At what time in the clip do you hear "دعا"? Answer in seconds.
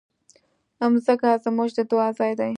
1.89-2.07